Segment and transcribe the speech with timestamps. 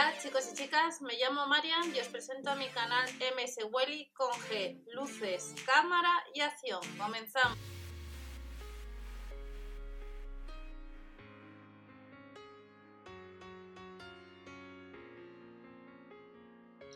[0.00, 3.06] Hola chicos y chicas, me llamo Marian y os presento a mi canal
[3.36, 6.80] MS Welly con G, luces, cámara y acción.
[6.96, 7.58] Comenzamos.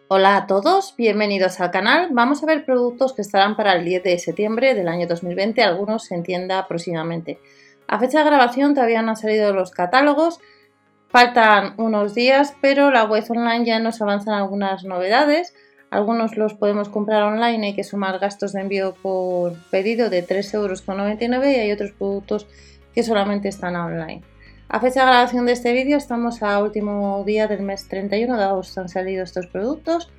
[0.09, 2.09] Hola a todos, bienvenidos al canal.
[2.11, 6.11] Vamos a ver productos que estarán para el 10 de septiembre del año 2020, algunos
[6.11, 7.39] en tienda próximamente.
[7.87, 10.41] A fecha de grabación todavía no han salido los catálogos,
[11.15, 15.55] faltan unos días, pero la web online ya nos avanzan algunas novedades.
[15.89, 20.55] Algunos los podemos comprar online, hay que sumar gastos de envío por pedido de 3,99
[20.55, 20.83] euros
[21.45, 22.49] y hay otros productos
[22.93, 24.23] que solamente están online.
[24.69, 28.43] A fecha de grabación de este vídeo estamos a último día del mes 31 de
[28.43, 30.11] agosto han salido estos productos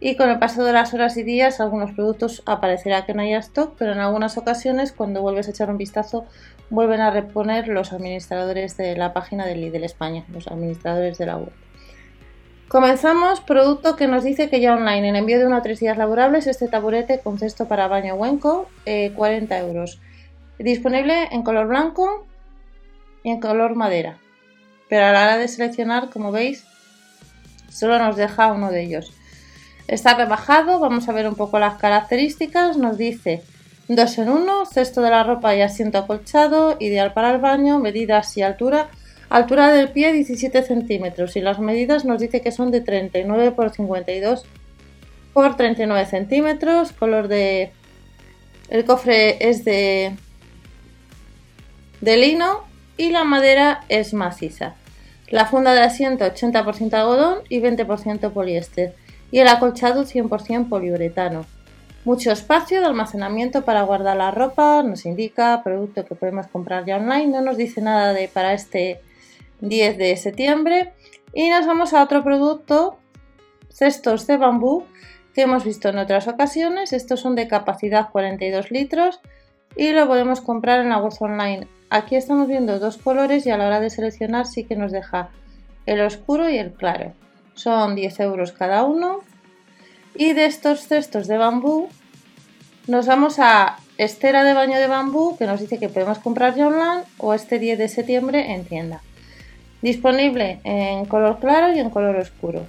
[0.00, 3.38] y con el paso de las horas y días algunos productos aparecerá que no haya
[3.38, 6.26] stock, pero en algunas ocasiones cuando vuelves a echar un vistazo
[6.70, 11.36] vuelven a reponer los administradores de la página de Lidl España, los administradores de la
[11.36, 11.52] web.
[12.68, 15.96] Comenzamos, producto que nos dice que ya online, en envío de uno a tres días
[15.96, 20.00] laborables, este taburete con cesto para baño Wenco, 40 eh, euros.
[20.58, 22.26] Disponible en color blanco,
[23.22, 24.18] y en color madera.
[24.88, 26.64] Pero a la hora de seleccionar, como veis,
[27.68, 29.12] solo nos deja uno de ellos.
[29.88, 32.76] Está rebajado, vamos a ver un poco las características.
[32.76, 33.42] Nos dice
[33.88, 38.36] 2 en 1, cesto de la ropa y asiento acolchado, ideal para el baño, medidas
[38.36, 38.90] y altura.
[39.30, 43.70] Altura del pie 17 centímetros y las medidas nos dice que son de 39 por
[43.70, 44.44] 52
[45.32, 46.92] por 39 centímetros.
[46.92, 47.72] Color de...
[48.68, 50.14] El cofre es de,
[52.02, 52.64] de lino
[52.98, 54.74] y la madera es maciza.
[55.30, 58.94] La funda de asiento 80% algodón y 20% poliéster
[59.30, 61.44] y el acolchado 100% poliuretano.
[62.04, 66.96] Mucho espacio de almacenamiento para guardar la ropa, nos indica producto que podemos comprar ya
[66.96, 69.00] online, no nos dice nada de para este
[69.60, 70.92] 10 de septiembre
[71.34, 72.98] y nos vamos a otro producto,
[73.70, 74.84] cestos de bambú
[75.34, 79.20] que hemos visto en otras ocasiones, estos son de capacidad 42 litros
[79.76, 83.56] y lo podemos comprar en la web online Aquí estamos viendo dos colores y a
[83.56, 85.30] la hora de seleccionar sí que nos deja
[85.86, 87.14] el oscuro y el claro.
[87.54, 89.20] Son 10 euros cada uno.
[90.18, 91.88] Y de estos cestos de bambú
[92.86, 96.68] nos vamos a estera de baño de bambú que nos dice que podemos comprar ya
[96.68, 99.00] online o este 10 de septiembre en tienda.
[99.80, 102.66] Disponible en color claro y en color oscuro.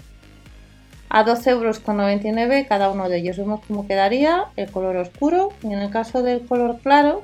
[1.10, 3.38] A 12,99 euros cada uno de ellos.
[3.38, 7.24] Vemos cómo quedaría el color oscuro y en el caso del color claro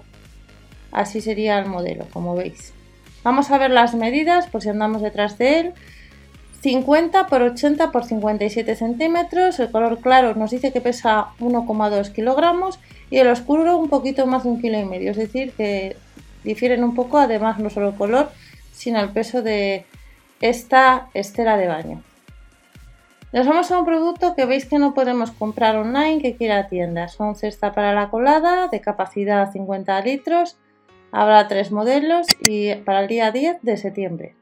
[0.96, 2.74] Así sería el modelo, como veis.
[3.22, 5.74] Vamos a ver las medidas, por si andamos detrás de él.
[6.62, 9.60] 50 por 80 por 57 centímetros.
[9.60, 12.80] El color claro nos dice que pesa 1,2 kilogramos
[13.10, 15.12] y el oscuro un poquito más de un kilo y medio.
[15.12, 15.96] Es decir, que
[16.44, 18.30] difieren un poco, además no solo el color,
[18.72, 19.86] sino el peso de
[20.42, 22.04] esta estera de baño.
[23.32, 27.08] Nos vamos a un producto que veis que no podemos comprar online, que quiera tienda.
[27.10, 30.58] Son cesta para la colada de capacidad 50 litros
[31.18, 34.36] Habrá tres modelos y para el día 10 de septiembre.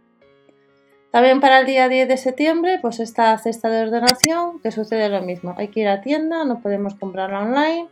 [1.14, 5.22] También para el día 10 de septiembre, pues esta cesta de ordenación, que sucede lo
[5.22, 5.54] mismo.
[5.60, 7.88] Hay que ir a tienda, no podemos comprarla online,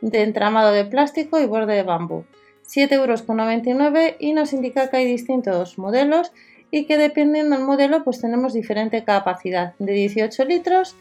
[0.00, 2.22] de entramado de plástico y borde de bambú.
[2.68, 6.30] 7,99 euros y nos indica que hay distintos modelos
[6.70, 10.94] y que dependiendo del modelo pues tenemos diferente capacidad de 18 litros,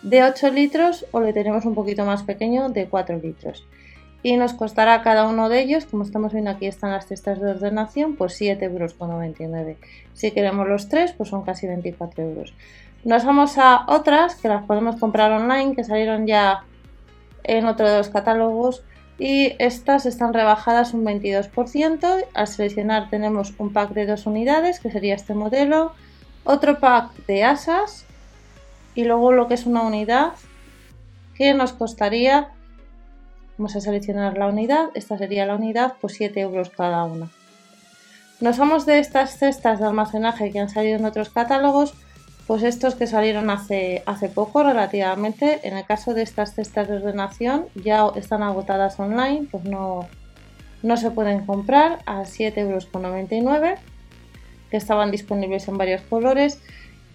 [0.00, 3.66] de 8 litros o le tenemos un poquito más pequeño de 4 litros
[4.22, 7.52] y nos costará cada uno de ellos, como estamos viendo aquí están las cestas de
[7.52, 9.76] ordenación, pues 7,99 euros.
[10.12, 12.52] Si queremos los tres, pues son casi 24 euros.
[13.02, 16.64] Nos vamos a otras que las podemos comprar online, que salieron ya
[17.44, 18.82] en otro de los catálogos
[19.18, 22.24] y estas están rebajadas un 22%.
[22.34, 25.92] Al seleccionar tenemos un pack de dos unidades, que sería este modelo,
[26.44, 28.04] otro pack de asas
[28.94, 30.32] y luego lo que es una unidad
[31.34, 32.50] que nos costaría
[33.60, 37.28] Vamos a seleccionar la unidad, esta sería la unidad, pues 7 euros cada una.
[38.40, 41.92] Nos vamos de estas cestas de almacenaje que han salido en otros catálogos,
[42.46, 46.96] pues estos que salieron hace, hace poco relativamente, en el caso de estas cestas de
[46.96, 50.08] ordenación ya están agotadas online, pues no,
[50.82, 53.78] no se pueden comprar a 7,99 euros,
[54.70, 56.62] que estaban disponibles en varios colores,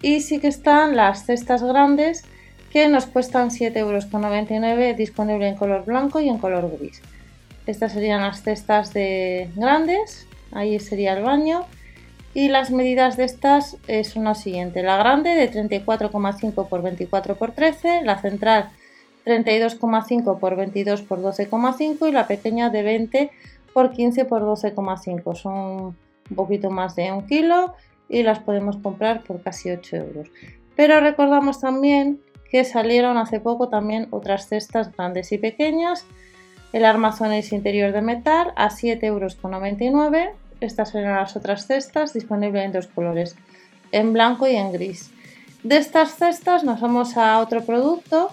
[0.04, 2.24] y sí que están las cestas grandes
[2.76, 7.02] que nos cuestan 7,99 euros disponible en color blanco y en color gris.
[7.68, 11.64] Estas serían las cestas de grandes, ahí sería el baño.
[12.34, 14.84] Y las medidas de estas son las siguientes.
[14.84, 18.68] La grande de 34,5 por 24 por 13, la central
[19.26, 23.32] 32,5 por 22 por 12,5 y la pequeña de 20
[23.74, 25.36] por 15 por 12,5.
[25.36, 25.56] Son
[26.30, 27.74] un poquito más de un kilo
[28.10, 30.28] y las podemos comprar por casi 8 euros.
[30.76, 32.20] Pero recordamos también
[32.56, 36.06] que salieron hace poco también otras cestas grandes y pequeñas.
[36.72, 39.38] El armazón es interior de metal a 7,99 euros.
[40.62, 43.36] Estas eran las otras cestas disponibles en dos colores,
[43.92, 45.12] en blanco y en gris.
[45.64, 48.30] De estas cestas nos vamos a otro producto.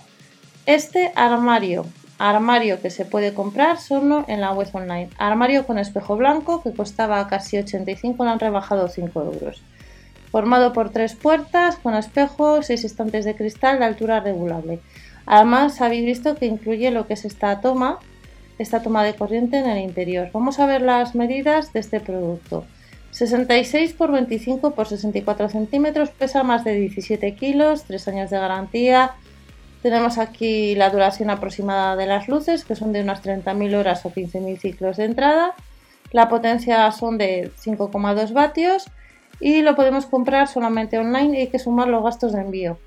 [0.66, 1.84] Este armario,
[2.20, 5.10] armario que se puede comprar solo en la web online.
[5.18, 9.62] Armario con espejo blanco que costaba casi 85, lo han rebajado 5 euros
[10.32, 14.80] formado por tres puertas con espejo, seis estantes de cristal de altura regulable.
[15.26, 17.98] Además, habéis visto que incluye lo que es esta toma,
[18.58, 20.30] esta toma de corriente en el interior.
[20.32, 22.64] Vamos a ver las medidas de este producto.
[23.10, 29.12] 66 x 25 x 64 centímetros, pesa más de 17 kilos, 3 años de garantía.
[29.82, 34.10] Tenemos aquí la duración aproximada de las luces, que son de unas 30.000 horas o
[34.10, 35.54] 15.000 ciclos de entrada.
[36.10, 38.86] La potencia son de 5,2 vatios
[39.42, 42.78] y lo podemos comprar solamente online y hay que sumar los gastos de envío.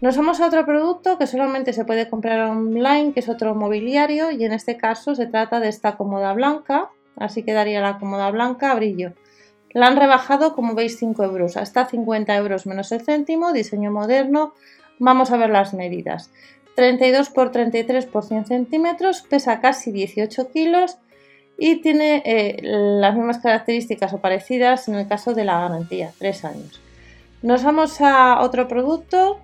[0.00, 4.32] Nos vamos a otro producto que solamente se puede comprar online, que es otro mobiliario
[4.32, 8.72] y en este caso se trata de esta cómoda blanca, así quedaría la cómoda blanca
[8.72, 9.12] a brillo.
[9.70, 14.54] La han rebajado, como veis, 5 euros, hasta 50 euros menos el céntimo, diseño moderno.
[14.98, 16.30] Vamos a ver las medidas.
[16.74, 20.98] 32 x 33 x 100 centímetros, pesa casi 18 kilos
[21.58, 26.44] y tiene eh, las mismas características o parecidas en el caso de la garantía, 3
[26.44, 26.80] años.
[27.42, 29.38] Nos vamos a otro producto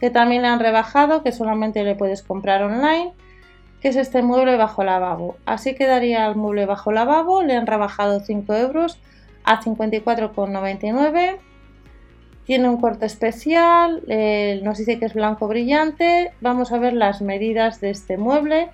[0.00, 3.12] que también le han rebajado, que solamente le puedes comprar online,
[3.80, 5.36] que es este mueble bajo lavabo.
[5.46, 8.98] Así quedaría el mueble bajo lavabo, le han rebajado 5 euros
[9.44, 11.38] a 54,99.
[12.44, 16.32] Tiene un corte especial, eh, nos dice que es blanco brillante.
[16.40, 18.70] Vamos a ver las medidas de este mueble.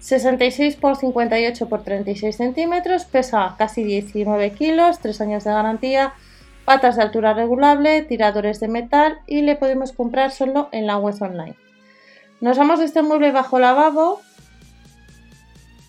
[0.00, 6.14] 66 por 58 por 36 centímetros, pesa casi 19 kilos, 3 años de garantía,
[6.64, 11.14] patas de altura regulable, tiradores de metal y le podemos comprar solo en la web
[11.20, 11.56] online.
[12.40, 14.20] Nos vamos de este mueble bajo lavabo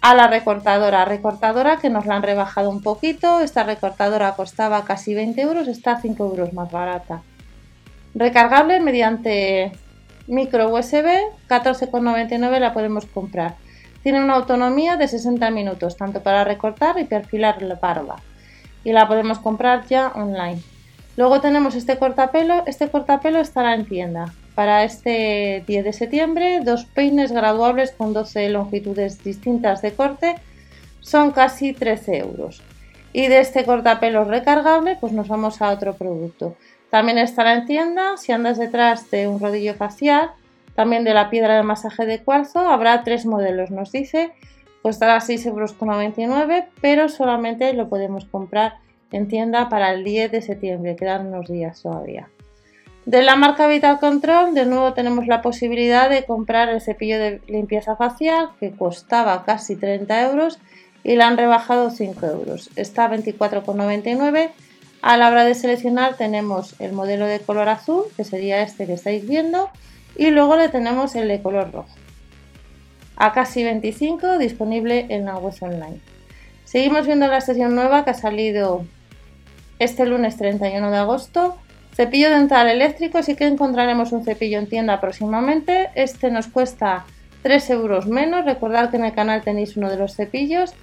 [0.02, 5.14] a la recortadora, recortadora que nos la han rebajado un poquito, esta recortadora costaba casi
[5.14, 7.22] 20 euros, está 5 euros más barata.
[8.16, 9.74] Recargable mediante
[10.28, 11.06] micro USB,
[11.50, 13.56] 14,99 la podemos comprar.
[14.04, 18.18] Tiene una autonomía de 60 minutos, tanto para recortar y perfilar la barba.
[18.84, 20.62] Y la podemos comprar ya online.
[21.18, 22.64] Luego tenemos este cortapelo.
[22.66, 24.34] Este cortapelo estará en tienda.
[24.56, 30.36] Para este 10 de septiembre, dos peines graduables con 12 longitudes distintas de corte
[31.02, 32.62] son casi 13 euros.
[33.12, 36.56] Y de este cortapelo recargable, pues nos vamos a otro producto.
[36.90, 38.18] También estará en tienda.
[38.18, 40.32] Si andas detrás de un rodillo facial,
[40.80, 44.32] también de la piedra de masaje de cuarzo habrá tres modelos, nos dice,
[44.82, 48.76] costará 6,99 euros, pero solamente lo podemos comprar
[49.12, 52.30] en tienda para el 10 de septiembre, quedan unos días todavía.
[53.06, 57.42] De la marca Vital Control, de nuevo tenemos la posibilidad de comprar el cepillo de
[57.48, 60.60] limpieza facial que costaba casi 30 euros
[61.04, 62.70] y la han rebajado 5 euros.
[62.78, 64.52] Está a 24,99.
[65.02, 68.94] A la hora de seleccionar tenemos el modelo de color azul, que sería este que
[68.94, 69.70] estáis viendo,
[70.20, 71.96] y luego le tenemos el de color rojo.
[73.16, 76.02] A casi 25 disponible en la web online.
[76.66, 78.84] Seguimos viendo la sesión nueva que ha salido
[79.80, 81.56] este lunes 31 de agosto.
[81.96, 85.90] Cepillo dental eléctrico, sí que encontraremos un cepillo en tienda próximamente.
[85.96, 87.06] Este nos cuesta
[87.44, 88.44] 3 euros menos.
[88.44, 90.74] Recordad que en el canal tenéis uno de los cepillos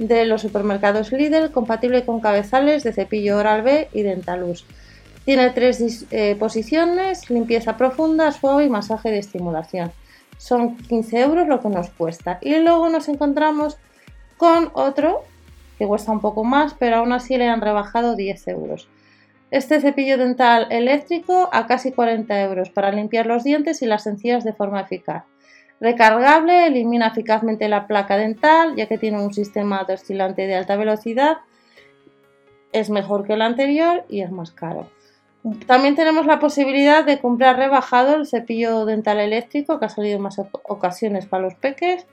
[0.00, 4.66] de los supermercados Lidl, compatible con cabezales de cepillo Oral B y Dentalus.
[5.24, 9.92] Tiene tres eh, posiciones, limpieza profunda, suave y masaje de estimulación.
[10.38, 12.38] Son 15 euros lo que nos cuesta.
[12.40, 13.76] Y luego nos encontramos
[14.36, 15.22] con otro
[15.78, 18.88] que cuesta un poco más, pero aún así le han rebajado 10 euros.
[19.50, 24.44] Este cepillo dental eléctrico a casi 40 euros para limpiar los dientes y las encías
[24.44, 25.24] de forma eficaz.
[25.80, 30.76] Recargable, elimina eficazmente la placa dental ya que tiene un sistema de oscilante de alta
[30.76, 31.38] velocidad.
[32.72, 34.88] Es mejor que el anterior y es más caro.
[35.66, 40.22] También tenemos la posibilidad de comprar rebajado el cepillo dental eléctrico que ha salido en
[40.22, 42.06] más ocasiones para los peques,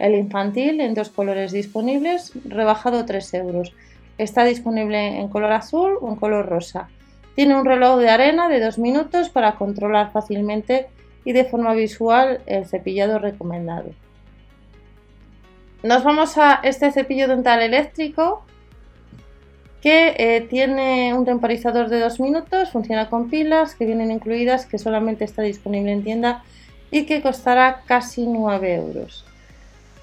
[0.00, 3.72] el infantil en dos colores disponibles, rebajado 3 euros.
[4.18, 6.88] Está disponible en color azul o en color rosa.
[7.36, 10.88] Tiene un reloj de arena de 2 minutos para controlar fácilmente
[11.24, 13.90] y de forma visual el cepillado recomendado.
[15.84, 18.44] Nos vamos a este cepillo dental eléctrico
[19.82, 24.78] que eh, tiene un temporizador de 2 minutos, funciona con pilas que vienen incluidas, que
[24.78, 26.44] solamente está disponible en tienda
[26.92, 29.24] y que costará casi 9 euros.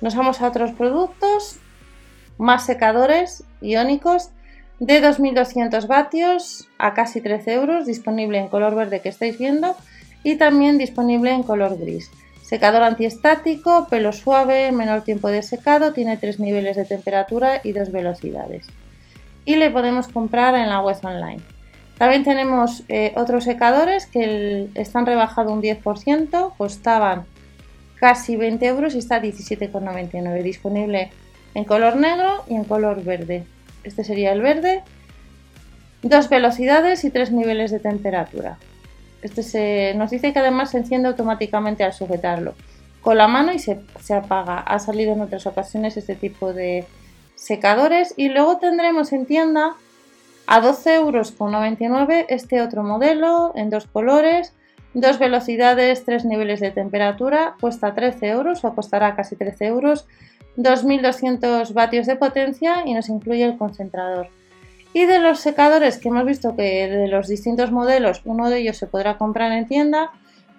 [0.02, 1.60] Nos vamos a otros productos,
[2.38, 4.30] más secadores iónicos.
[4.80, 9.76] de 2200 vatios a casi 13 euros, disponible en color verde que estáis viendo
[10.24, 12.10] y también disponible en color gris.
[12.44, 17.92] Secador antiestático, pelo suave, menor tiempo de secado, tiene tres niveles de temperatura y dos
[17.92, 18.68] velocidades.
[19.50, 21.40] Y le podemos comprar en la web online.
[21.98, 27.26] También tenemos eh, otros secadores que están rebajados un 10%, costaban
[27.96, 31.10] casi 20 euros y está 17,99 disponible
[31.56, 33.44] en color negro y en color verde.
[33.84, 34.84] Este sería el verde.
[36.04, 38.60] Dos velocidades y tres niveles de temperatura.
[39.24, 42.54] Este se, nos dice que además se enciende automáticamente al sujetarlo
[43.02, 44.60] con la mano y se, se apaga.
[44.60, 46.86] Ha salido en otras ocasiones este tipo de
[47.40, 48.14] secadores.
[48.18, 49.76] Y luego tendremos en tienda
[50.46, 54.54] a 12,99 euros este otro modelo en dos colores,
[54.94, 57.56] dos velocidades, tres niveles de temperatura.
[57.60, 60.06] Cuesta 13 euros o costará casi 13 euros.
[60.56, 64.28] 2200 vatios de potencia y nos incluye el concentrador.
[64.92, 68.78] Y de los secadores que hemos visto que de los distintos modelos, uno de ellos
[68.78, 70.12] se podrá comprar en tienda,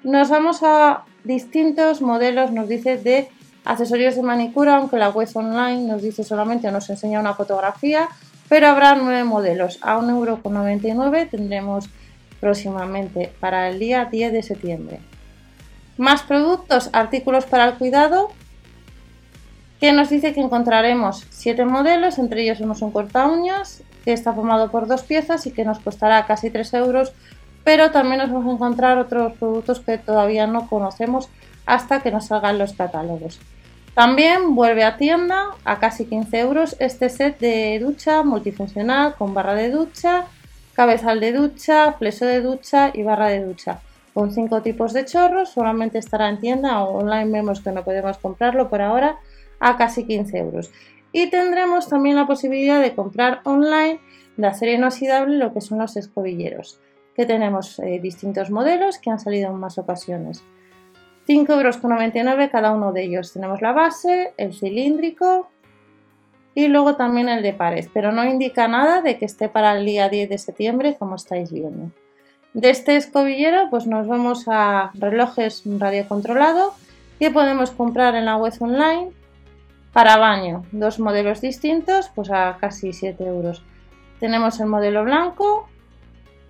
[0.04, 3.28] nos vamos a distintos modelos, nos dice de
[3.64, 8.08] accesorios de manicura, aunque la web online nos dice solamente o nos enseña una fotografía,
[8.48, 9.78] pero habrá nueve modelos.
[9.82, 11.88] A 1,99€ tendremos
[12.40, 15.00] próximamente para el día 10 de septiembre.
[15.96, 18.30] Más productos, artículos para el cuidado,
[19.80, 24.32] que nos dice que encontraremos siete modelos, entre ellos vemos un corta uñas, que está
[24.32, 27.12] formado por dos piezas y que nos costará casi 3 euros,
[27.64, 31.28] pero también nos vamos a encontrar otros productos que todavía no conocemos
[31.66, 33.40] hasta que nos salgan los catálogos.
[33.94, 39.54] También vuelve a tienda a casi 15 euros este set de ducha multifuncional con barra
[39.54, 40.26] de ducha,
[40.74, 43.80] cabezal de ducha, fleso de ducha y barra de ducha.
[44.14, 48.18] Con cinco tipos de chorros, solamente estará en tienda o online vemos que no podemos
[48.18, 49.16] comprarlo por ahora
[49.60, 50.70] a casi 15 euros.
[51.12, 54.00] Y tendremos también la posibilidad de comprar online
[54.36, 56.80] de acero inoxidable lo que son los escobilleros,
[57.14, 60.42] que tenemos eh, distintos modelos que han salido en más ocasiones.
[61.28, 63.32] 5,99 euros cada uno de ellos.
[63.32, 65.48] Tenemos la base, el cilíndrico
[66.54, 69.86] y luego también el de pared, pero no indica nada de que esté para el
[69.86, 71.90] día 10 de septiembre como estáis viendo.
[72.52, 76.74] De este escobillero pues nos vamos a relojes radiocontrolado
[77.18, 79.12] que podemos comprar en la web online
[79.92, 83.62] para baño, dos modelos distintos, pues a casi 7 euros.
[84.18, 85.68] Tenemos el modelo blanco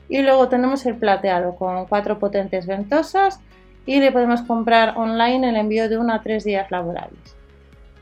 [0.09, 3.41] y luego tenemos el plateado con cuatro potentes ventosas
[3.87, 7.37] y le podemos comprar online el envío de 1 a 3 días laborables.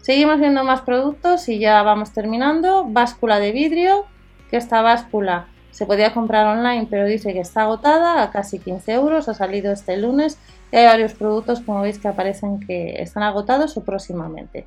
[0.00, 2.84] Seguimos viendo más productos y ya vamos terminando.
[2.86, 4.06] Báscula de vidrio,
[4.50, 8.92] que esta báscula se podía comprar online pero dice que está agotada a casi 15
[8.92, 10.38] euros, ha salido este lunes
[10.72, 14.66] y hay varios productos como veis que aparecen que están agotados o próximamente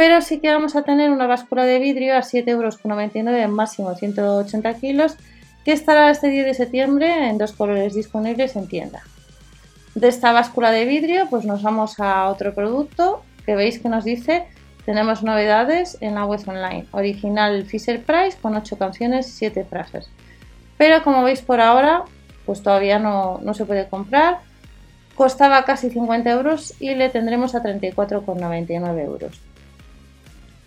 [0.00, 4.74] pero sí que vamos a tener una báscula de vidrio a 7,99 euros máximo 180
[4.78, 5.16] kilos
[5.62, 9.02] que estará este 10 de septiembre en dos colores disponibles en tienda.
[9.94, 14.04] De esta báscula de vidrio pues nos vamos a otro producto que veis que nos
[14.04, 14.46] dice
[14.84, 16.86] tenemos novedades en la web online.
[16.92, 20.08] Original Fisher Price con 8 canciones y 7 frases.
[20.78, 22.04] Pero como veis por ahora
[22.46, 24.38] pues todavía no, no se puede comprar.
[25.14, 29.40] Costaba casi 50 euros y le tendremos a 34,99 euros.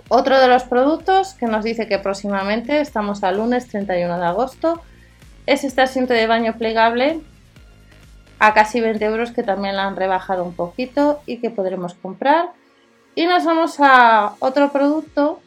[0.10, 4.82] Otro de los productos que nos dice que próximamente, estamos al lunes 31 de agosto,
[5.46, 7.20] es este asiento de baño plegable
[8.44, 12.50] a casi 20 euros que también la han rebajado un poquito y que podremos comprar.
[13.16, 15.40] Y nos vamos a otro producto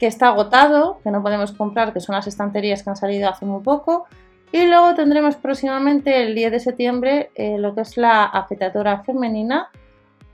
[0.00, 3.46] que está agotado, que no podemos comprar, que son las estanterías que han salido hace
[3.46, 4.06] muy poco.
[4.50, 9.68] Y luego tendremos próximamente el 10 de septiembre eh, lo que es la afeitadora femenina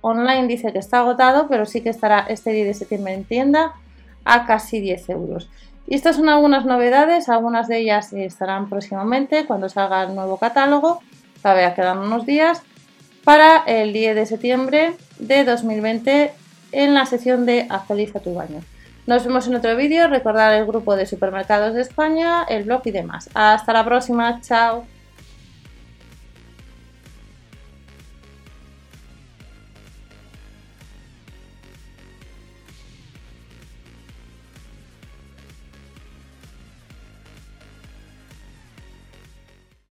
[0.00, 3.74] online dice que está agotado, pero sí que estará este 10 de septiembre en tienda
[4.24, 5.50] a casi 10 euros.
[5.86, 11.00] Y estas son algunas novedades, algunas de ellas estarán próximamente cuando salga el nuevo catálogo,
[11.42, 12.62] todavía quedan unos días,
[13.24, 16.32] para el 10 de septiembre de 2020
[16.72, 18.60] en la sección de Actualiza tu baño.
[19.06, 22.92] Nos vemos en otro vídeo, recordar el grupo de supermercados de España, el blog y
[22.92, 23.28] demás.
[23.34, 24.84] Hasta la próxima, chao.